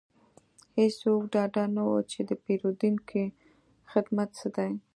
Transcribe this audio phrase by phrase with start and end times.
[0.77, 3.21] هیڅوک ډاډه نه وو چې د پیرودونکو
[3.91, 4.71] خدمت څه دی